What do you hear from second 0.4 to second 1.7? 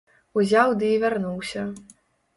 Узяў ды і вярнуўся.